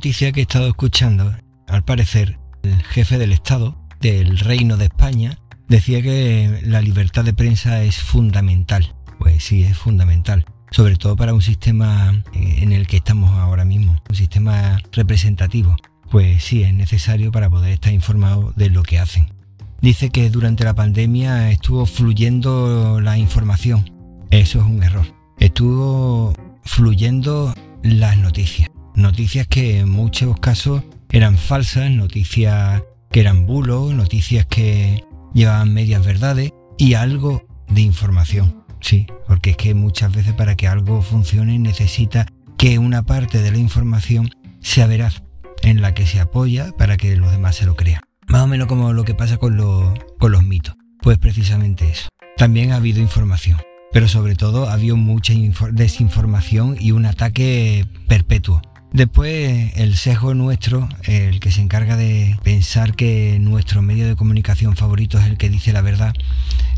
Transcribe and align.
Noticia 0.00 0.32
que 0.32 0.40
he 0.40 0.44
estado 0.44 0.66
escuchando, 0.66 1.36
al 1.68 1.84
parecer, 1.84 2.38
el 2.62 2.82
jefe 2.84 3.18
del 3.18 3.32
Estado 3.32 3.76
del 4.00 4.38
Reino 4.38 4.78
de 4.78 4.86
España 4.86 5.36
decía 5.68 6.00
que 6.00 6.62
la 6.64 6.80
libertad 6.80 7.22
de 7.22 7.34
prensa 7.34 7.82
es 7.82 7.98
fundamental. 7.98 8.94
Pues 9.18 9.44
sí, 9.44 9.62
es 9.62 9.76
fundamental. 9.76 10.46
Sobre 10.70 10.96
todo 10.96 11.16
para 11.16 11.34
un 11.34 11.42
sistema 11.42 12.24
eh, 12.32 12.60
en 12.62 12.72
el 12.72 12.86
que 12.86 12.96
estamos 12.96 13.30
ahora 13.32 13.66
mismo, 13.66 14.02
un 14.08 14.16
sistema 14.16 14.78
representativo. 14.90 15.76
Pues 16.10 16.44
sí, 16.44 16.62
es 16.62 16.72
necesario 16.72 17.30
para 17.30 17.50
poder 17.50 17.72
estar 17.72 17.92
informado 17.92 18.54
de 18.56 18.70
lo 18.70 18.82
que 18.82 18.98
hacen. 18.98 19.26
Dice 19.82 20.08
que 20.08 20.30
durante 20.30 20.64
la 20.64 20.72
pandemia 20.72 21.50
estuvo 21.50 21.84
fluyendo 21.84 23.02
la 23.02 23.18
información. 23.18 23.90
Eso 24.30 24.60
es 24.60 24.64
un 24.64 24.82
error. 24.82 25.04
Estuvo 25.38 26.32
fluyendo 26.64 27.52
las 27.82 28.16
noticias. 28.16 28.70
Noticias 29.00 29.46
que 29.46 29.78
en 29.78 29.88
muchos 29.88 30.38
casos 30.40 30.82
eran 31.10 31.38
falsas, 31.38 31.90
noticias 31.90 32.82
que 33.10 33.20
eran 33.20 33.46
bulos, 33.46 33.94
noticias 33.94 34.44
que 34.44 35.02
llevaban 35.32 35.72
medias 35.72 36.04
verdades 36.04 36.52
y 36.76 36.92
algo 36.94 37.42
de 37.70 37.80
información. 37.80 38.62
Sí, 38.82 39.06
porque 39.26 39.50
es 39.50 39.56
que 39.56 39.72
muchas 39.72 40.14
veces 40.14 40.34
para 40.34 40.54
que 40.54 40.68
algo 40.68 41.00
funcione 41.00 41.58
necesita 41.58 42.26
que 42.58 42.78
una 42.78 43.02
parte 43.02 43.40
de 43.40 43.50
la 43.50 43.56
información 43.56 44.28
sea 44.60 44.86
veraz, 44.86 45.22
en 45.62 45.80
la 45.80 45.94
que 45.94 46.06
se 46.06 46.20
apoya 46.20 46.70
para 46.76 46.98
que 46.98 47.16
los 47.16 47.32
demás 47.32 47.56
se 47.56 47.64
lo 47.64 47.76
crean. 47.76 48.02
Más 48.28 48.42
o 48.42 48.46
menos 48.46 48.68
como 48.68 48.92
lo 48.92 49.04
que 49.04 49.14
pasa 49.14 49.38
con, 49.38 49.58
con 50.18 50.30
los 50.30 50.42
mitos. 50.44 50.76
Pues 51.00 51.16
precisamente 51.16 51.88
eso. 51.88 52.10
También 52.36 52.72
ha 52.72 52.76
habido 52.76 53.00
información, 53.00 53.56
pero 53.92 54.08
sobre 54.08 54.36
todo 54.36 54.68
ha 54.68 54.74
habido 54.74 54.96
mucha 54.96 55.32
desinformación 55.72 56.76
y 56.78 56.92
un 56.92 57.06
ataque 57.06 57.86
perpetuo 58.06 58.60
Después 58.92 59.72
el 59.76 59.96
sesgo 59.96 60.34
nuestro, 60.34 60.88
el 61.04 61.38
que 61.38 61.52
se 61.52 61.60
encarga 61.60 61.96
de 61.96 62.36
pensar 62.42 62.96
que 62.96 63.38
nuestro 63.40 63.82
medio 63.82 64.08
de 64.08 64.16
comunicación 64.16 64.74
favorito 64.74 65.18
es 65.18 65.26
el 65.26 65.38
que 65.38 65.48
dice 65.48 65.72
la 65.72 65.80
verdad, 65.80 66.12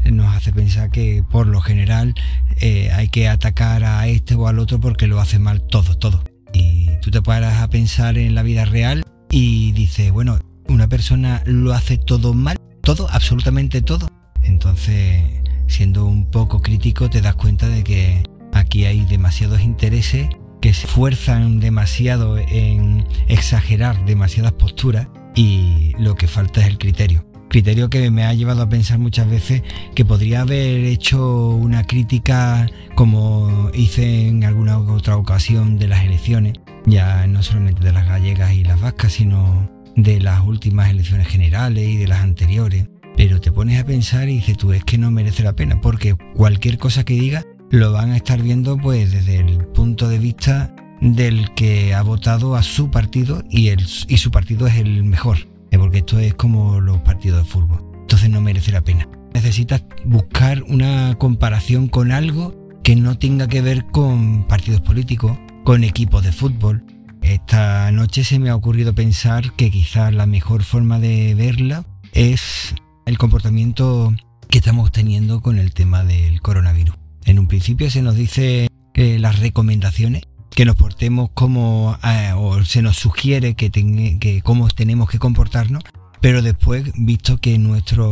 nos 0.04 0.34
hace 0.34 0.52
pensar 0.52 0.90
que 0.90 1.24
por 1.30 1.46
lo 1.46 1.62
general 1.62 2.14
eh, 2.60 2.90
hay 2.92 3.08
que 3.08 3.28
atacar 3.28 3.84
a 3.84 4.06
este 4.08 4.34
o 4.34 4.46
al 4.46 4.58
otro 4.58 4.78
porque 4.78 5.06
lo 5.06 5.20
hace 5.20 5.38
mal 5.38 5.62
todo, 5.62 5.96
todo. 5.96 6.22
Y 6.52 6.90
tú 7.00 7.10
te 7.10 7.22
paras 7.22 7.62
a 7.62 7.70
pensar 7.70 8.18
en 8.18 8.34
la 8.34 8.42
vida 8.42 8.66
real 8.66 9.04
y 9.30 9.72
dices, 9.72 10.12
bueno, 10.12 10.38
una 10.68 10.88
persona 10.88 11.42
lo 11.46 11.72
hace 11.72 11.96
todo 11.96 12.34
mal, 12.34 12.58
todo, 12.82 13.08
absolutamente 13.10 13.80
todo. 13.80 14.10
Entonces, 14.42 15.24
siendo 15.66 16.04
un 16.04 16.30
poco 16.30 16.60
crítico, 16.60 17.08
te 17.08 17.22
das 17.22 17.36
cuenta 17.36 17.68
de 17.68 17.82
que 17.82 18.22
aquí 18.52 18.84
hay 18.84 19.06
demasiados 19.06 19.62
intereses 19.62 20.28
se 20.72 20.86
esfuerzan 20.86 21.60
demasiado 21.60 22.38
en 22.38 23.04
exagerar 23.28 24.04
demasiadas 24.04 24.52
posturas 24.52 25.08
y 25.34 25.92
lo 25.98 26.14
que 26.14 26.28
falta 26.28 26.60
es 26.60 26.66
el 26.66 26.78
criterio. 26.78 27.24
Criterio 27.48 27.90
que 27.90 28.10
me 28.10 28.24
ha 28.24 28.32
llevado 28.32 28.62
a 28.62 28.68
pensar 28.68 28.98
muchas 28.98 29.28
veces 29.28 29.62
que 29.94 30.04
podría 30.04 30.40
haber 30.40 30.84
hecho 30.84 31.50
una 31.50 31.84
crítica 31.84 32.66
como 32.94 33.70
hice 33.74 34.28
en 34.28 34.44
alguna 34.44 34.78
otra 34.78 35.16
ocasión 35.16 35.78
de 35.78 35.88
las 35.88 36.04
elecciones, 36.04 36.54
ya 36.86 37.26
no 37.26 37.42
solamente 37.42 37.84
de 37.84 37.92
las 37.92 38.06
gallegas 38.06 38.54
y 38.54 38.64
las 38.64 38.80
vascas, 38.80 39.12
sino 39.12 39.70
de 39.96 40.20
las 40.20 40.40
últimas 40.40 40.90
elecciones 40.90 41.28
generales 41.28 41.86
y 41.86 41.98
de 41.98 42.08
las 42.08 42.22
anteriores. 42.22 42.86
Pero 43.18 43.40
te 43.40 43.52
pones 43.52 43.78
a 43.78 43.84
pensar 43.84 44.30
y 44.30 44.36
dices 44.36 44.56
tú, 44.56 44.72
es 44.72 44.82
que 44.84 44.96
no 44.96 45.10
merece 45.10 45.42
la 45.42 45.52
pena, 45.52 45.80
porque 45.82 46.16
cualquier 46.34 46.78
cosa 46.78 47.04
que 47.04 47.12
diga 47.14 47.44
lo 47.72 47.90
van 47.90 48.10
a 48.10 48.16
estar 48.16 48.42
viendo 48.42 48.76
pues 48.76 49.12
desde 49.12 49.38
el 49.38 49.66
punto 49.68 50.06
de 50.10 50.18
vista 50.18 50.74
del 51.00 51.54
que 51.54 51.94
ha 51.94 52.02
votado 52.02 52.54
a 52.54 52.62
su 52.62 52.90
partido 52.90 53.42
y, 53.48 53.68
el, 53.68 53.80
y 54.08 54.18
su 54.18 54.30
partido 54.30 54.66
es 54.66 54.76
el 54.76 55.02
mejor, 55.04 55.38
eh, 55.70 55.78
porque 55.78 55.98
esto 55.98 56.18
es 56.18 56.34
como 56.34 56.80
los 56.80 56.98
partidos 56.98 57.38
de 57.38 57.50
fútbol. 57.50 57.82
Entonces 58.02 58.28
no 58.28 58.42
merece 58.42 58.72
la 58.72 58.82
pena. 58.82 59.08
Necesitas 59.32 59.84
buscar 60.04 60.62
una 60.64 61.14
comparación 61.18 61.88
con 61.88 62.12
algo 62.12 62.54
que 62.84 62.94
no 62.94 63.16
tenga 63.16 63.48
que 63.48 63.62
ver 63.62 63.86
con 63.86 64.46
partidos 64.46 64.82
políticos, 64.82 65.38
con 65.64 65.82
equipos 65.82 66.22
de 66.22 66.32
fútbol. 66.32 66.84
Esta 67.22 67.90
noche 67.90 68.22
se 68.22 68.38
me 68.38 68.50
ha 68.50 68.54
ocurrido 68.54 68.94
pensar 68.94 69.54
que 69.54 69.70
quizás 69.70 70.12
la 70.12 70.26
mejor 70.26 70.62
forma 70.62 70.98
de 70.98 71.34
verla 71.34 71.86
es 72.12 72.74
el 73.06 73.16
comportamiento 73.16 74.12
que 74.50 74.58
estamos 74.58 74.92
teniendo 74.92 75.40
con 75.40 75.58
el 75.58 75.72
tema 75.72 76.04
del 76.04 76.42
coronavirus. 76.42 77.01
En 77.24 77.38
un 77.38 77.46
principio 77.46 77.90
se 77.90 78.02
nos 78.02 78.16
dice 78.16 78.68
las 78.94 79.38
recomendaciones, 79.38 80.22
que 80.50 80.64
nos 80.64 80.76
portemos 80.76 81.30
como, 81.34 81.96
eh, 82.04 82.32
o 82.36 82.62
se 82.64 82.82
nos 82.82 82.96
sugiere 82.96 83.54
que, 83.54 83.70
que 83.70 84.42
cómo 84.42 84.68
tenemos 84.68 85.08
que 85.08 85.18
comportarnos, 85.18 85.82
pero 86.20 86.42
después, 86.42 86.92
visto 86.96 87.38
que 87.38 87.58
nuestra 87.58 88.04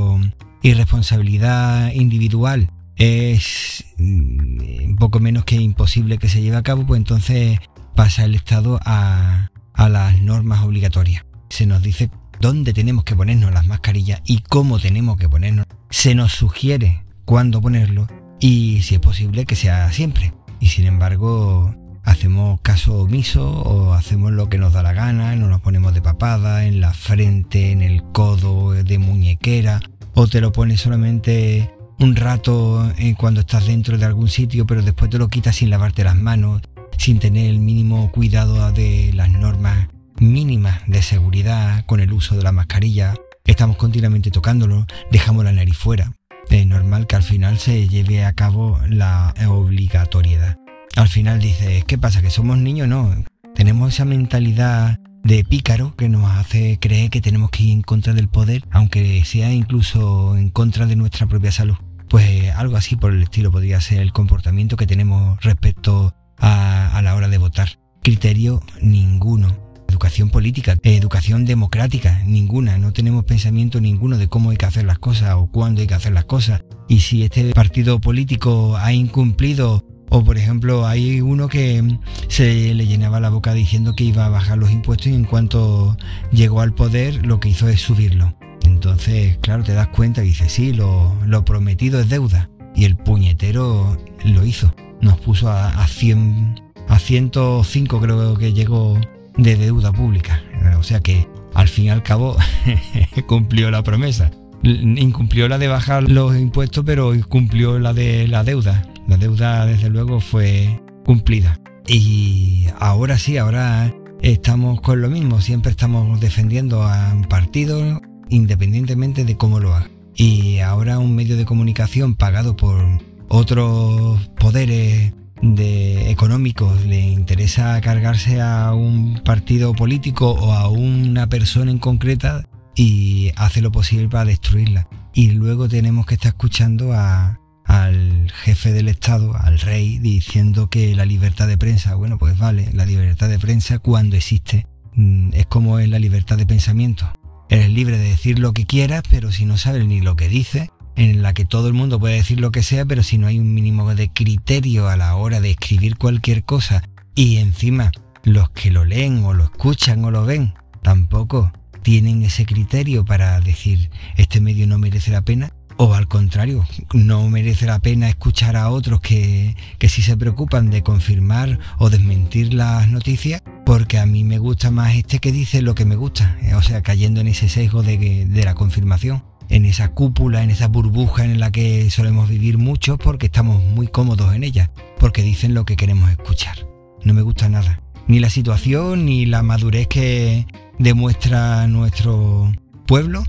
irresponsabilidad 0.63 1.93
individual 1.93 2.71
es 2.97 3.85
mm, 3.99 4.97
poco 4.97 5.21
menos 5.21 5.45
que 5.45 5.57
imposible 5.57 6.19
que 6.19 6.29
se 6.29 6.43
lleve 6.43 6.57
a 6.57 6.63
cabo, 6.63 6.87
pues 6.87 6.99
entonces 6.99 7.59
pasa 7.95 8.25
el 8.25 8.35
Estado 8.35 8.81
a, 8.85 9.51
a 9.75 9.89
las 9.89 10.21
normas 10.23 10.65
obligatorias. 10.65 11.25
Se 11.51 11.67
nos 11.67 11.83
dice 11.83 12.11
dónde 12.41 12.73
tenemos 12.73 13.05
que 13.05 13.17
ponernos 13.17 13.53
las 13.53 13.67
mascarillas 13.67 14.23
y 14.25 14.39
cómo 14.41 14.79
tenemos 14.79 15.19
que 15.19 15.29
ponernos. 15.29 15.67
Se 15.91 16.15
nos 16.15 16.33
sugiere 16.33 17.05
cuándo 17.25 17.61
ponerlo 17.61 18.07
y 18.41 18.83
si 18.83 18.95
es 18.95 19.01
posible 19.01 19.45
que 19.45 19.55
sea 19.55 19.93
siempre. 19.93 20.33
Y 20.59 20.69
sin 20.69 20.87
embargo, 20.87 21.75
hacemos 22.03 22.61
caso 22.63 23.03
omiso 23.03 23.49
o 23.49 23.93
hacemos 23.93 24.33
lo 24.33 24.49
que 24.49 24.59
nos 24.59 24.73
da 24.73 24.83
la 24.83 24.93
gana, 24.93 25.37
no 25.37 25.49
nos 25.49 25.61
ponemos 25.61 25.95
de 25.95 26.03
papada, 26.03 26.65
en 26.65 26.81
la 26.81 26.93
frente, 26.93 27.71
en 27.71 27.83
el 27.83 28.03
codo, 28.13 28.73
de 28.73 28.99
muñequera, 28.99 29.81
o 30.15 30.27
te 30.27 30.41
lo 30.41 30.53
pones 30.53 30.81
solamente 30.81 31.71
un 31.99 32.17
rato 32.17 32.91
eh, 32.99 33.15
cuando 33.17 33.41
estás 33.41 33.67
dentro 33.67 33.99
de 33.99 34.07
algún 34.07 34.29
sitio, 34.29 34.67
pero 34.67 34.83
después 34.83 35.11
te 35.11 35.19
lo 35.19 35.29
quitas 35.29 35.57
sin 35.57 35.71
lavarte 35.71 36.05
las 36.05 36.17
manos, 36.17 36.63
sin 36.97 37.19
tener 37.19 37.49
el 37.49 37.61
mínimo 37.61 38.11
cuidado 38.11 38.73
de 38.73 39.13
las 39.15 39.31
normas 39.31 39.89
mínimas 40.19 40.81
de 40.87 41.03
seguridad 41.03 41.85
con 41.87 42.01
el 42.01 42.13
uso 42.13 42.37
de 42.37 42.43
la 42.43 42.53
mascarilla. 42.53 43.15
Estamos 43.45 43.77
continuamente 43.77 44.31
tocándolo, 44.31 44.87
dejamos 45.11 45.45
la 45.45 45.53
nariz 45.53 45.77
fuera 45.77 46.13
es 46.51 46.67
normal 46.67 47.07
que 47.07 47.17
al 47.17 47.23
final 47.23 47.59
se 47.59 47.89
lleve 47.89 48.25
a 48.25 48.33
cabo 48.33 48.79
la 48.89 49.35
obligatoriedad. 49.49 50.59
Al 50.97 51.09
final 51.09 51.41
dices, 51.41 51.85
¿qué 51.85 51.99
pasa? 51.99 52.23
¿Que 52.23 52.31
somos 52.31 52.59
niños? 52.59 52.89
No. 52.89 53.15
Tenemos 53.55 53.95
esa 53.95 54.05
mentalidad 54.05 54.99
de 55.23 55.45
pícaro 55.45 55.95
que 55.97 56.09
nos 56.09 56.31
hace 56.31 56.79
creer 56.81 57.11
que 57.11 57.21
tenemos 57.21 57.51
que 57.51 57.65
ir 57.65 57.73
en 57.73 57.83
contra 57.83 58.13
del 58.13 58.29
poder, 58.29 58.65
aunque 58.71 59.25
sea 59.25 59.53
incluso 59.53 60.37
en 60.37 60.51
contra 60.51 60.87
de 60.87 60.97
nuestra 60.97 61.27
propia 61.27 61.53
salud. 61.53 61.77
Pues 62.09 62.51
algo 62.57 62.77
así 62.77 62.97
por 62.97 63.13
el 63.13 63.23
estilo 63.23 63.53
podría 63.53 63.81
ser 63.81 64.01
el 64.01 64.13
comportamiento 64.13 64.77
que 64.77 64.87
tenemos 64.87 65.41
respecto 65.43 66.15
a, 66.39 66.97
a 66.97 67.03
la 67.03 67.15
hora 67.15 67.29
de 67.29 67.39
votar. 67.39 67.79
Criterio 68.03 68.61
ninguno 68.81 69.70
educación 69.91 70.31
política, 70.31 70.77
educación 70.83 71.45
democrática, 71.45 72.23
ninguna. 72.25 72.79
No 72.79 72.93
tenemos 72.93 73.25
pensamiento 73.25 73.81
ninguno 73.81 74.17
de 74.17 74.29
cómo 74.29 74.51
hay 74.51 74.57
que 74.57 74.67
hacer 74.67 74.87
las 74.87 74.99
cosas 74.99 75.35
o 75.35 75.49
cuándo 75.49 75.83
hay 75.83 75.87
que 75.87 75.95
hacer 75.95 76.13
las 76.13 76.25
cosas. 76.25 76.63
Y 76.89 77.01
si 77.01 77.23
este 77.23 77.53
partido 77.53 78.01
político 78.01 78.77
ha 78.79 78.93
incumplido 78.93 79.85
o 80.11 80.25
por 80.25 80.37
ejemplo, 80.37 80.87
hay 80.87 81.21
uno 81.21 81.49
que 81.49 81.99
se 82.27 82.75
le 82.75 82.87
llenaba 82.87 83.21
la 83.21 83.31
boca 83.31 83.55
diciendo 83.55 83.95
que 83.95 84.03
iba 84.03 84.27
a 84.27 84.29
bajar 84.29 84.59
los 84.59 84.73
impuestos 84.73 85.07
y 85.07 85.15
en 85.15 85.25
cuanto 85.25 85.97
llegó 86.33 86.61
al 86.61 86.75
poder 86.75 87.25
lo 87.25 87.39
que 87.39 87.49
hizo 87.49 87.69
es 87.69 87.81
subirlo. 87.81 88.35
Entonces, 88.65 89.39
claro, 89.39 89.63
te 89.63 89.73
das 89.73 89.89
cuenta 89.89 90.25
y 90.25 90.29
dices, 90.29 90.51
sí, 90.53 90.73
lo, 90.73 91.45
prometido 91.45 92.01
es 92.01 92.09
deuda. 92.09 92.51
Y 92.75 92.85
el 92.85 92.97
puñetero 92.97 93.97
lo 94.25 94.45
hizo. 94.45 94.75
Nos 95.01 95.19
puso 95.21 95.49
a, 95.49 95.69
a 95.69 95.87
100, 95.87 96.61
a 96.89 96.99
105 96.99 98.01
creo 98.01 98.37
que 98.37 98.53
llegó 98.53 98.99
de 99.43 99.57
deuda 99.57 99.93
pública. 99.93 100.43
O 100.79 100.83
sea 100.83 101.01
que 101.01 101.27
al 101.55 101.69
fin 101.69 101.87
y 101.87 101.91
al 101.91 102.03
cabo 102.03 102.37
cumplió 103.27 103.71
la 103.71 103.83
promesa. 103.83 104.31
incumplió 104.63 105.49
la 105.49 105.59
de 105.59 105.69
bajar 105.69 106.09
los 106.09 106.37
impuestos, 106.37 106.85
pero 106.85 107.13
cumplió 107.29 107.79
la 107.79 107.93
de 107.93 108.29
la 108.29 108.45
deuda. 108.45 108.87
La 109.09 109.17
deuda, 109.17 109.67
desde 109.67 109.89
luego, 109.89 110.21
fue 110.21 110.81
cumplida. 111.05 111.59
Y 111.89 112.67
ahora 112.79 113.19
sí, 113.19 113.37
ahora 113.39 113.93
estamos 114.21 114.81
con 114.81 115.01
lo 115.01 115.09
mismo, 115.09 115.41
siempre 115.41 115.71
estamos 115.71 116.21
defendiendo 116.21 116.83
a 116.83 117.13
un 117.15 117.25
partido 117.25 118.01
independientemente 118.29 119.25
de 119.25 119.37
cómo 119.37 119.59
lo 119.59 119.75
haga. 119.75 119.91
Y 120.15 120.59
ahora 120.59 120.99
un 120.99 121.17
medio 121.17 121.37
de 121.37 121.47
comunicación 121.47 122.15
pagado 122.15 122.57
por 122.57 122.85
otros 123.29 124.29
poderes 124.39 125.13
de 125.43 126.11
económicos 126.11 126.85
le 126.85 127.01
interesa 127.01 127.81
cargarse 127.81 128.41
a 128.41 128.75
un 128.75 129.23
partido 129.25 129.73
político 129.75 130.33
o 130.33 130.53
a 130.53 130.69
una 130.69 131.29
persona 131.29 131.71
en 131.71 131.79
concreta 131.79 132.45
y 132.77 133.33
hace 133.37 133.61
lo 133.61 133.73
posible 133.73 134.09
para 134.09 134.27
destruirla. 134.27 134.89
Y 135.15 135.33
luego 135.33 135.69
tenemos 135.69 136.07
que 136.07 136.15
estar 136.15 136.31
escuchando 136.31 136.93
al 136.95 138.31
jefe 138.33 138.73
del 138.73 138.89
Estado, 138.89 139.35
al 139.37 139.59
rey, 139.59 139.99
diciendo 139.99 140.69
que 140.69 140.95
la 140.95 141.05
libertad 141.05 141.49
de 141.49 141.59
prensa, 141.59 141.95
bueno, 141.95 142.19
pues 142.19 142.39
vale, 142.39 142.71
la 142.73 142.87
libertad 142.87 143.29
de 143.29 143.39
prensa 143.39 143.79
cuando 143.79 144.17
existe 144.17 144.67
mm, 144.95 145.31
es 145.35 145.47
como 145.47 145.79
es 145.79 145.89
la 145.89 145.99
libertad 145.99 146.37
de 146.37 146.47
pensamiento. 146.47 147.11
Eres 147.49 147.71
libre 147.71 147.99
de 147.99 148.11
decir 148.11 148.39
lo 148.39 148.53
que 148.53 148.67
quieras, 148.67 149.03
pero 149.11 149.33
si 149.33 149.45
no 149.45 149.59
sabes 149.59 149.85
ni 149.85 150.01
lo 150.01 150.15
que 150.15 150.29
dices, 150.29 150.69
en 150.97 151.23
la 151.23 151.35
que 151.35 151.45
todo 151.45 151.69
el 151.69 151.75
mundo 151.75 151.99
puede 151.99 152.17
decir 152.17 152.41
lo 152.41 152.51
que 152.51 152.63
sea, 152.63 152.85
pero 152.85 153.03
si 153.03 153.19
no 153.19 153.27
hay 153.27 153.39
un 153.39 153.55
mínimo 153.55 153.95
de 153.95 154.13
criterio 154.13 154.89
a 154.89 154.97
la 154.97 155.17
hora 155.17 155.41
de 155.41 155.51
escribir 155.51 155.97
cualquier 155.97 156.45
cosa 156.45 156.83
y 157.15 157.39
encima 157.39 157.93
los 158.25 158.51
que 158.51 158.71
lo 158.71 158.85
leen 158.85 159.25
o 159.25 159.33
lo 159.33 159.45
escuchan 159.45 160.05
o 160.05 160.11
lo 160.11 160.25
ven 160.25 160.55
tampoco 160.83 161.53
tienen 161.83 162.23
ese 162.23 162.45
criterio 162.45 163.05
para 163.05 163.41
decir 163.41 163.91
este 164.17 164.41
medio 164.41 164.67
no 164.67 164.79
merece 164.79 165.11
la 165.11 165.23
pena 165.23 165.53
o 165.83 165.95
al 165.95 166.09
contrario, 166.09 166.67
no 166.93 167.27
merece 167.31 167.65
la 167.65 167.79
pena 167.79 168.11
escuchar 168.11 168.55
a 168.55 168.69
otros 168.69 169.01
que, 169.01 169.57
que 169.79 169.89
sí 169.89 170.03
se 170.03 170.15
preocupan 170.15 170.69
de 170.69 170.83
confirmar 170.83 171.59
o 171.79 171.89
desmentir 171.89 172.53
las 172.53 172.87
noticias, 172.91 173.41
porque 173.65 173.99
a 173.99 174.05
mí 174.05 174.23
me 174.23 174.37
gusta 174.37 174.71
más 174.71 174.95
este 174.95 175.21
que 175.21 175.33
dice 175.33 175.63
lo 175.63 175.75
que 175.75 175.87
me 175.87 175.97
gusta, 175.97 176.37
o 176.55 176.61
sea, 176.61 176.83
cayendo 176.83 177.23
en 177.23 177.29
ese 177.29 177.49
sesgo 177.49 177.83
de, 177.83 178.27
de 178.27 178.45
la 178.45 178.55
confirmación 178.55 179.23
en 179.51 179.67
esa 179.67 179.89
cúpula, 179.89 180.43
en 180.43 180.51
esa 180.51 180.69
burbuja 180.69 181.25
en 181.25 181.39
la 181.41 181.51
que 181.51 181.91
solemos 181.91 182.29
vivir 182.29 182.57
mucho 182.57 182.97
porque 182.97 183.27
estamos 183.27 183.63
muy 183.63 183.89
cómodos 183.89 184.35
en 184.35 184.45
ella, 184.45 184.71
porque 184.99 185.23
dicen 185.23 185.55
lo 185.55 185.65
que 185.65 185.77
queremos 185.77 186.11
escuchar. 186.11 186.67
No 187.05 187.13
me 187.13 187.23
gusta 187.23 187.49
nada, 187.49 187.83
ni 188.07 188.21
la 188.21 188.31
situación, 188.31 189.05
ni 189.05 189.27
la 189.27 189.43
madurez 189.43 189.89
que 189.89 190.47
demuestra 190.79 191.67
nuestro 191.67 192.53
pueblo 192.87 193.25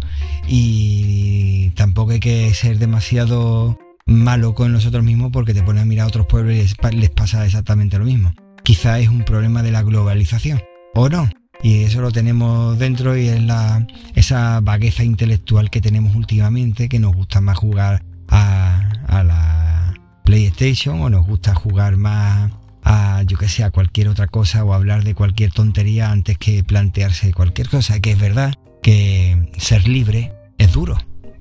y 0.47 1.71
tampoco 1.71 2.11
hay 2.11 2.19
que 2.19 2.53
ser 2.53 2.79
demasiado 2.79 3.77
malo 4.05 4.53
con 4.53 4.71
nosotros 4.71 5.03
mismos 5.03 5.31
porque 5.31 5.53
te 5.53 5.63
pones 5.63 5.83
a 5.83 5.85
mirar 5.85 6.05
a 6.05 6.07
otros 6.07 6.27
pueblos 6.27 6.55
y 6.55 6.95
les 6.95 7.09
pasa 7.09 7.45
exactamente 7.45 7.97
lo 7.97 8.05
mismo. 8.05 8.33
Quizá 8.63 8.99
es 8.99 9.09
un 9.09 9.23
problema 9.23 9.63
de 9.63 9.71
la 9.71 9.81
globalización, 9.81 10.61
o 10.93 11.09
no, 11.09 11.29
y 11.63 11.83
eso 11.83 12.01
lo 12.01 12.11
tenemos 12.11 12.77
dentro 12.79 13.17
y 13.17 13.27
es 13.27 13.41
la, 13.43 13.87
esa 14.15 14.59
vagueza 14.61 15.03
intelectual 15.03 15.69
que 15.69 15.81
tenemos 15.81 16.15
últimamente, 16.15 16.89
que 16.89 16.99
nos 16.99 17.15
gusta 17.15 17.41
más 17.41 17.57
jugar 17.57 18.03
a, 18.27 18.89
a 19.07 19.23
la 19.23 19.93
PlayStation 20.25 21.01
o 21.01 21.09
nos 21.09 21.25
gusta 21.25 21.53
jugar 21.53 21.97
más 21.97 22.51
a 22.83 23.23
yo 23.23 23.37
que 23.37 23.47
sé, 23.47 23.63
a 23.63 23.71
cualquier 23.71 24.07
otra 24.07 24.27
cosa 24.27 24.63
o 24.63 24.73
hablar 24.73 25.03
de 25.03 25.13
cualquier 25.13 25.51
tontería 25.51 26.11
antes 26.11 26.37
que 26.37 26.63
plantearse 26.63 27.33
cualquier 27.33 27.69
cosa, 27.69 27.99
que 27.99 28.11
es 28.11 28.19
verdad 28.19 28.55
que 28.81 29.51
ser 29.57 29.87
libre 29.87 30.33
es 30.57 30.71
duro, 30.71 30.97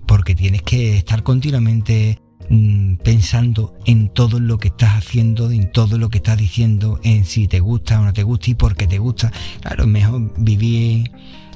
porque 0.06 0.34
tienes 0.34 0.62
que 0.62 0.96
estar 0.96 1.22
continuamente 1.22 2.20
Mm, 2.52 2.96
pensando 2.96 3.78
en 3.86 4.08
todo 4.08 4.40
lo 4.40 4.58
que 4.58 4.68
estás 4.68 4.96
haciendo, 4.96 5.52
en 5.52 5.70
todo 5.70 5.98
lo 5.98 6.08
que 6.08 6.18
estás 6.18 6.36
diciendo, 6.36 6.98
en 7.04 7.24
si 7.24 7.46
te 7.46 7.60
gusta 7.60 8.00
o 8.00 8.04
no 8.04 8.12
te 8.12 8.24
gusta 8.24 8.50
y 8.50 8.54
por 8.54 8.74
qué 8.74 8.88
te 8.88 8.98
gusta. 8.98 9.30
Claro, 9.60 9.84
es 9.84 9.88
mejor 9.88 10.32
vivir 10.36 11.12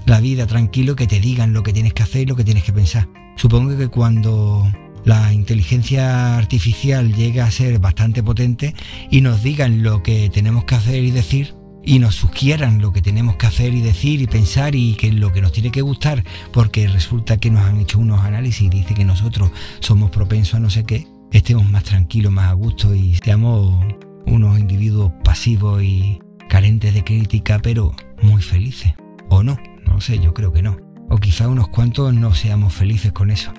la 0.07 0.21
vida 0.21 0.47
tranquilo 0.47 0.95
que 0.95 1.09
te 1.09 1.19
digan 1.19 1.53
lo 1.53 1.65
que 1.65 1.73
tienes 1.73 1.95
que 1.95 2.05
hacer 2.05 2.23
y 2.23 2.27
lo 2.27 2.37
que 2.37 2.45
tienes 2.45 2.63
que 2.63 2.73
pensar. 2.73 3.09
Supongo 3.35 3.77
que 3.77 3.89
cuando 3.89 4.71
la 5.05 5.33
inteligencia 5.33 6.39
artificial 6.39 7.13
llega 7.13 7.45
a 7.45 7.51
ser 7.51 7.81
bastante 7.81 8.23
potente 8.23 8.73
y 9.11 9.21
nos 9.21 9.43
digan 9.43 9.83
lo 9.83 10.01
que 10.05 10.31
tenemos 10.31 10.65
que 10.65 10.77
hacer 10.77 11.03
y 11.03 11.11
decir, 11.11 11.55
y 11.85 11.99
nos 11.99 12.15
sugieran 12.15 12.81
lo 12.81 12.93
que 12.93 13.03
tenemos 13.03 13.37
que 13.37 13.47
hacer 13.47 13.75
y 13.75 13.81
decir 13.81 14.21
y 14.23 14.27
pensar 14.27 14.75
y 14.75 14.95
que 14.95 15.13
lo 15.13 15.33
que 15.33 15.43
nos 15.43 15.53
tiene 15.53 15.71
que 15.71 15.83
gustar, 15.83 16.25
porque 16.53 16.89
resulta 16.89 17.37
que 17.37 17.51
nos 17.51 17.65
han 17.65 17.81
hecho 17.81 17.99
unos 17.99 18.21
análisis 18.21 18.63
y 18.63 18.69
dice 18.69 18.95
que 18.95 19.05
nosotros 19.05 19.51
somos 19.81 20.11
propensos 20.11 20.55
a 20.55 20.61
no 20.61 20.71
sé 20.71 20.85
qué, 20.85 21.07
estemos 21.33 21.69
más 21.69 21.85
tranquilos, 21.85 22.33
más 22.33 22.51
a 22.51 22.55
gusto 22.55 22.95
y 22.95 23.15
seamos 23.17 23.85
unos 24.27 24.59
individuos 24.59 25.13
pasivos 25.23 25.83
y 25.83 26.21
carentes 26.49 26.95
de 26.95 27.05
crítica, 27.05 27.59
pero 27.63 27.95
muy 28.23 28.43
felices. 28.43 28.95
O 29.29 29.43
no, 29.43 29.59
no 29.87 30.01
sé, 30.01 30.19
yo 30.19 30.33
creo 30.35 30.53
que 30.53 30.63
no. 30.63 30.77
O 31.11 31.19
quizá 31.19 31.49
unos 31.49 31.69
cuantos 31.69 32.15
no 32.15 32.35
seamos 32.35 32.73
felices 32.73 33.13
con 33.13 33.31
eso. 33.31 33.53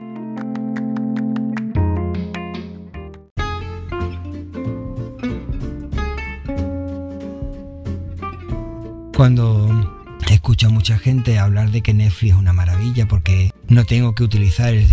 Cuando 9.16 10.06
escucho 10.30 10.68
a 10.68 10.70
mucha 10.70 10.98
gente 11.00 11.40
hablar 11.40 11.72
de 11.72 11.82
que 11.82 11.94
Netflix 11.94 12.34
es 12.34 12.38
una 12.38 12.52
maravilla 12.52 13.08
porque 13.08 13.52
no 13.70 13.86
tengo 13.86 14.14
que 14.14 14.26
utilizar 14.26 14.74
el, 14.74 14.88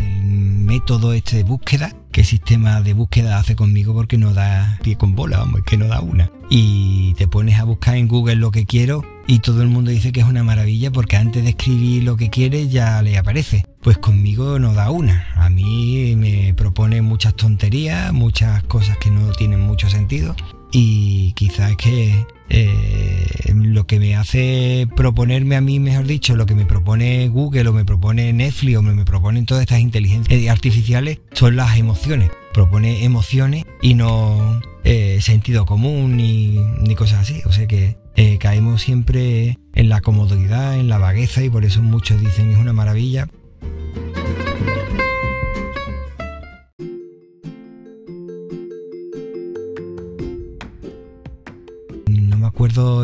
método 0.62 1.12
este 1.12 1.38
de 1.38 1.42
búsqueda 1.42 1.92
que 2.12 2.20
el 2.20 2.26
sistema 2.26 2.80
de 2.80 2.94
búsqueda 2.94 3.38
hace 3.38 3.56
conmigo 3.56 3.92
porque 3.94 4.18
no 4.18 4.32
da 4.32 4.78
pie 4.82 4.96
con 4.96 5.16
bola, 5.16 5.38
vamos, 5.38 5.62
que 5.66 5.76
no 5.76 5.88
da 5.88 6.00
una. 6.00 6.30
Y 6.48 7.14
te 7.14 7.26
pones 7.26 7.58
a 7.58 7.64
buscar 7.64 7.96
en 7.96 8.06
Google 8.06 8.36
lo 8.36 8.52
que 8.52 8.64
quiero 8.64 9.02
y 9.26 9.40
todo 9.40 9.62
el 9.62 9.68
mundo 9.68 9.90
dice 9.90 10.12
que 10.12 10.20
es 10.20 10.26
una 10.26 10.44
maravilla 10.44 10.92
porque 10.92 11.16
antes 11.16 11.42
de 11.42 11.50
escribir 11.50 12.04
lo 12.04 12.16
que 12.16 12.30
quieres 12.30 12.70
ya 12.70 13.02
le 13.02 13.18
aparece. 13.18 13.64
Pues 13.82 13.98
conmigo 13.98 14.60
no 14.60 14.72
da 14.72 14.90
una. 14.90 15.26
A 15.34 15.50
mí 15.50 16.14
me 16.16 16.54
propone 16.54 17.02
muchas 17.02 17.34
tonterías, 17.34 18.12
muchas 18.12 18.62
cosas 18.64 18.98
que 18.98 19.10
no 19.10 19.32
tienen 19.32 19.60
mucho 19.60 19.90
sentido 19.90 20.36
y 20.72 21.32
quizás 21.34 21.72
es 21.72 21.76
que 21.76 22.26
eh, 22.48 23.52
lo 23.54 23.86
que 23.86 23.98
me 23.98 24.16
hace 24.16 24.88
proponerme 24.96 25.56
a 25.56 25.60
mí, 25.60 25.80
mejor 25.80 26.06
dicho, 26.06 26.34
lo 26.36 26.46
que 26.46 26.54
me 26.54 26.66
propone 26.66 27.28
Google 27.28 27.68
o 27.68 27.72
me 27.72 27.84
propone 27.84 28.32
Netflix 28.32 28.76
o 28.76 28.82
me, 28.82 29.04
proponen 29.04 29.46
todas 29.46 29.62
estas 29.62 29.80
inteligencias 29.80 30.48
artificiales 30.48 31.20
son 31.32 31.56
las 31.56 31.78
emociones. 31.78 32.30
Propone 32.52 33.04
emociones 33.04 33.64
y 33.80 33.94
no 33.94 34.60
eh, 34.84 35.18
sentido 35.22 35.64
común 35.64 36.16
ni, 36.16 36.58
ni, 36.80 36.94
cosas 36.94 37.20
así. 37.20 37.40
O 37.46 37.52
sea 37.52 37.66
que 37.66 37.96
eh, 38.16 38.38
caemos 38.38 38.82
siempre 38.82 39.58
en 39.74 39.88
la 39.88 40.00
comodidad, 40.00 40.78
en 40.78 40.88
la 40.88 40.98
vagueza 40.98 41.42
y 41.42 41.48
por 41.48 41.64
eso 41.64 41.82
muchos 41.82 42.20
dicen 42.20 42.50
es 42.50 42.58
una 42.58 42.72
maravilla. 42.72 43.28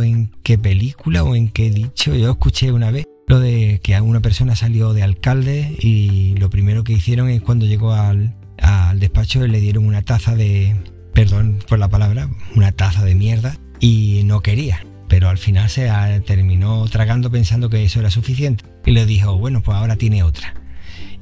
En 0.02 0.30
qué 0.42 0.58
película 0.58 1.22
o 1.24 1.34
en 1.34 1.48
qué 1.48 1.70
dicho, 1.70 2.14
yo 2.14 2.30
escuché 2.30 2.72
una 2.72 2.90
vez 2.90 3.06
lo 3.26 3.40
de 3.40 3.80
que 3.82 4.00
una 4.00 4.20
persona 4.20 4.56
salió 4.56 4.94
de 4.94 5.02
alcalde 5.02 5.76
y 5.80 6.34
lo 6.38 6.48
primero 6.48 6.84
que 6.84 6.94
hicieron 6.94 7.28
es 7.28 7.42
cuando 7.42 7.66
llegó 7.66 7.92
al, 7.92 8.34
al 8.62 8.98
despacho 9.00 9.46
le 9.46 9.60
dieron 9.60 9.86
una 9.86 10.02
taza 10.02 10.34
de, 10.34 10.74
perdón 11.12 11.58
por 11.68 11.78
la 11.78 11.88
palabra, 11.88 12.30
una 12.56 12.72
taza 12.72 13.04
de 13.04 13.14
mierda 13.14 13.56
y 13.80 14.22
no 14.24 14.40
quería. 14.40 14.84
Pero 15.08 15.28
al 15.28 15.38
final 15.38 15.70
se 15.70 15.90
terminó 16.26 16.86
tragando 16.86 17.30
pensando 17.30 17.70
que 17.70 17.84
eso 17.84 18.00
era 18.00 18.10
suficiente 18.10 18.64
y 18.84 18.92
le 18.92 19.06
dijo, 19.06 19.36
bueno, 19.38 19.62
pues 19.62 19.76
ahora 19.76 19.96
tiene 19.96 20.22
otra. 20.22 20.54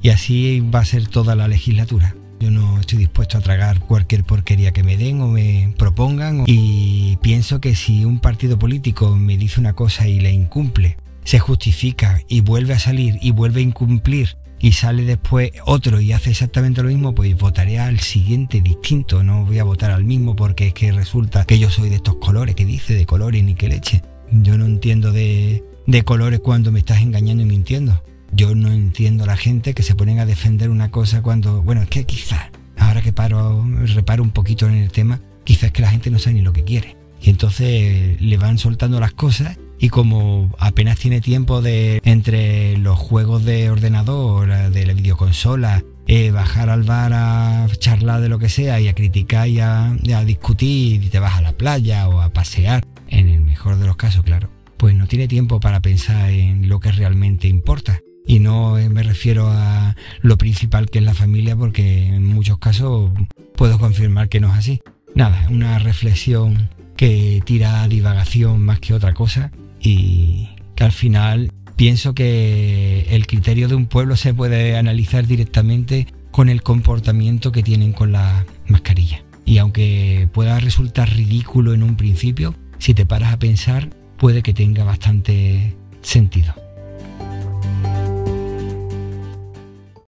Y 0.01 0.09
así 0.09 0.61
va 0.61 0.79
a 0.79 0.85
ser 0.85 1.07
toda 1.07 1.35
la 1.35 1.47
legislatura. 1.47 2.15
Yo 2.39 2.51
no 2.51 2.79
estoy 2.79 2.99
dispuesto 2.99 3.37
a 3.37 3.41
tragar 3.41 3.79
cualquier 3.79 4.23
porquería 4.23 4.71
que 4.71 4.83
me 4.83 4.95
den 4.95 5.21
o 5.21 5.27
me 5.27 5.73
propongan 5.77 6.43
y 6.45 7.17
pienso 7.17 7.59
que 7.59 7.75
si 7.75 8.05
un 8.05 8.19
partido 8.19 8.59
político 8.59 9.15
me 9.15 9.37
dice 9.37 9.59
una 9.59 9.73
cosa 9.73 10.07
y 10.07 10.19
la 10.19 10.29
incumple, 10.29 10.97
se 11.23 11.39
justifica 11.39 12.21
y 12.27 12.41
vuelve 12.41 12.73
a 12.73 12.79
salir 12.79 13.17
y 13.21 13.31
vuelve 13.31 13.61
a 13.61 13.63
incumplir 13.63 14.37
y 14.59 14.71
sale 14.71 15.03
después 15.03 15.51
otro 15.65 15.99
y 15.99 16.13
hace 16.13 16.31
exactamente 16.31 16.81
lo 16.81 16.89
mismo, 16.89 17.13
pues 17.13 17.35
votaré 17.37 17.79
al 17.79 17.99
siguiente 17.99 18.61
distinto, 18.61 19.23
no 19.23 19.45
voy 19.45 19.59
a 19.59 19.63
votar 19.63 19.91
al 19.91 20.03
mismo 20.03 20.35
porque 20.35 20.67
es 20.67 20.73
que 20.73 20.91
resulta 20.91 21.45
que 21.45 21.59
yo 21.59 21.69
soy 21.69 21.89
de 21.89 21.95
estos 21.95 22.15
colores, 22.15 22.55
que 22.55 22.65
dice 22.65 22.93
de 22.93 23.05
colores 23.05 23.43
ni 23.43 23.55
que 23.55 23.67
leche. 23.67 24.01
Yo 24.31 24.57
no 24.57 24.65
entiendo 24.65 25.11
de, 25.11 25.63
de 25.85 26.03
colores 26.03 26.39
cuando 26.39 26.71
me 26.71 26.79
estás 26.79 27.01
engañando 27.01 27.43
y 27.43 27.45
mintiendo. 27.45 28.01
Yo 28.37 28.53
no 28.53 28.71
entiendo 28.71 29.23
a 29.23 29.27
la 29.27 29.35
gente 29.35 29.73
que 29.73 29.81
se 29.81 29.95
ponen 29.95 30.19
a 30.19 30.27
defender 30.27 30.69
una 30.69 30.91
cosa 30.91 31.23
cuando, 31.23 31.63
bueno, 31.63 31.81
es 31.81 31.89
que 31.89 32.03
quizás, 32.03 32.51
ahora 32.77 33.01
que 33.01 33.11
paro, 33.11 33.65
reparo 33.95 34.21
un 34.21 34.29
poquito 34.29 34.67
en 34.67 34.75
el 34.75 34.91
tema, 34.91 35.19
quizás 35.43 35.71
que 35.71 35.81
la 35.81 35.89
gente 35.89 36.11
no 36.11 36.19
sabe 36.19 36.35
ni 36.35 36.41
lo 36.43 36.53
que 36.53 36.63
quiere. 36.63 36.95
Y 37.19 37.31
entonces 37.31 38.21
le 38.21 38.37
van 38.37 38.59
soltando 38.59 38.99
las 38.99 39.13
cosas 39.13 39.57
y 39.79 39.89
como 39.89 40.55
apenas 40.59 40.99
tiene 40.99 41.19
tiempo 41.19 41.63
de 41.63 41.99
entre 42.03 42.77
los 42.77 42.99
juegos 42.99 43.43
de 43.43 43.71
ordenador, 43.71 44.69
de 44.69 44.85
la 44.85 44.93
videoconsola, 44.93 45.83
eh, 46.05 46.29
bajar 46.29 46.69
al 46.69 46.83
bar 46.83 47.13
a 47.15 47.67
charlar 47.79 48.21
de 48.21 48.29
lo 48.29 48.37
que 48.37 48.49
sea 48.49 48.79
y 48.79 48.87
a 48.87 48.93
criticar 48.93 49.47
y 49.47 49.61
a, 49.61 49.97
discutir 50.27 51.03
y 51.03 51.09
te 51.09 51.17
vas 51.17 51.39
a 51.39 51.41
la 51.41 51.53
playa 51.53 52.07
o 52.07 52.21
a 52.21 52.29
pasear, 52.29 52.85
en 53.07 53.29
el 53.29 53.41
mejor 53.41 53.79
de 53.79 53.87
los 53.87 53.95
casos, 53.95 54.23
claro, 54.23 54.51
pues 54.77 54.93
no 54.93 55.07
tiene 55.07 55.27
tiempo 55.27 55.59
para 55.59 55.81
pensar 55.81 56.29
en 56.29 56.69
lo 56.69 56.79
que 56.79 56.91
realmente 56.91 57.47
importa. 57.47 57.99
Y 58.27 58.39
no 58.39 58.75
me 58.89 59.03
refiero 59.03 59.47
a 59.49 59.95
lo 60.21 60.37
principal 60.37 60.89
que 60.89 60.99
es 60.99 61.05
la 61.05 61.13
familia 61.13 61.55
porque 61.55 62.07
en 62.07 62.25
muchos 62.25 62.57
casos 62.59 63.11
puedo 63.55 63.79
confirmar 63.79 64.27
que 64.27 64.41
no 64.41 64.49
es 64.49 64.57
así. 64.57 64.81
Nada, 65.15 65.47
una 65.49 65.79
reflexión 65.79 66.69
que 66.97 67.41
tira 67.45 67.83
a 67.83 67.87
divagación 67.87 68.61
más 68.61 68.79
que 68.79 68.93
otra 68.93 69.13
cosa 69.13 69.51
y 69.79 70.49
que 70.75 70.83
al 70.83 70.91
final 70.91 71.53
pienso 71.77 72.13
que 72.13 73.07
el 73.11 73.27
criterio 73.27 73.69
de 73.69 73.75
un 73.75 73.85
pueblo 73.85 74.15
se 74.15 74.33
puede 74.33 74.75
analizar 74.77 75.25
directamente 75.25 76.07
con 76.31 76.49
el 76.49 76.63
comportamiento 76.63 77.51
que 77.51 77.63
tienen 77.63 77.93
con 77.93 78.11
la 78.11 78.45
mascarilla. 78.67 79.23
Y 79.45 79.59
aunque 79.59 80.27
pueda 80.33 80.59
resultar 80.59 81.09
ridículo 81.09 81.73
en 81.73 81.83
un 81.83 81.95
principio, 81.95 82.53
si 82.79 82.93
te 82.93 83.05
paras 83.05 83.31
a 83.31 83.39
pensar, 83.39 83.89
puede 84.17 84.43
que 84.43 84.53
tenga 84.53 84.83
bastante 84.83 85.75
sentido. 86.01 86.66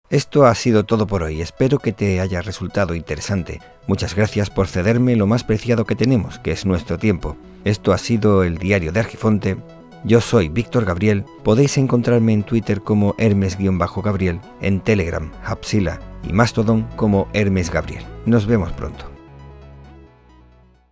Esto 0.10 0.48
ha 0.48 0.56
sido 0.56 0.86
todo 0.86 1.06
por 1.06 1.22
hoy, 1.22 1.39
espero 1.39 1.78
que 1.78 1.94
te 1.94 2.20
haya 2.20 2.42
resultado 2.42 2.96
interesante. 2.96 3.62
Muchas 3.86 4.16
gracias 4.16 4.50
por 4.50 4.68
cederme 4.68 5.16
lo 5.16 5.28
más 5.28 5.44
preciado 5.44 5.86
que 5.86 5.96
tenemos, 5.96 6.39
que 6.39 6.51
es 6.51 6.66
nuestro 6.66 6.98
tiempo. 6.98 7.38
Esto 7.63 7.94
ha 7.94 8.00
sido 8.00 8.44
el 8.44 8.58
diario 8.58 8.92
de 8.92 9.01
Argifonte. 9.01 9.58
Yo 10.04 10.20
soy 10.20 10.50
Víctor 10.50 10.86
Gabriel, 10.86 11.25
podéis 11.44 11.78
encontrarme 11.78 12.34
en 12.34 12.42
Twitter 12.42 12.82
como 12.82 13.13
Hermes-Gabriel, 13.20 14.39
en 14.62 14.80
Telegram, 14.80 15.32
Hapsila 15.46 16.00
y 16.28 16.34
Mastodon 16.34 16.88
como 16.96 17.28
Hermes 17.34 17.70
Gabriel. 17.70 18.04
Nos 18.25 18.48
vemos 18.48 18.72
pronto. 18.72 19.19